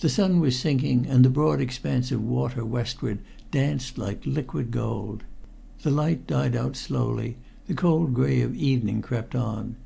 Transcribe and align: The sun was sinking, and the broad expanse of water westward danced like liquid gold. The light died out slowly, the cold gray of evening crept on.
The 0.00 0.10
sun 0.10 0.38
was 0.40 0.58
sinking, 0.58 1.06
and 1.06 1.24
the 1.24 1.30
broad 1.30 1.62
expanse 1.62 2.12
of 2.12 2.22
water 2.22 2.62
westward 2.62 3.20
danced 3.50 3.96
like 3.96 4.26
liquid 4.26 4.70
gold. 4.70 5.24
The 5.80 5.90
light 5.90 6.26
died 6.26 6.54
out 6.54 6.76
slowly, 6.76 7.38
the 7.66 7.72
cold 7.72 8.12
gray 8.12 8.42
of 8.42 8.54
evening 8.54 9.00
crept 9.00 9.34
on. 9.34 9.76